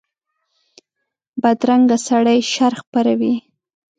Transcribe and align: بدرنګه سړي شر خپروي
بدرنګه 1.41 1.97
سړي 2.07 2.37
شر 2.51 2.73
خپروي 2.81 3.33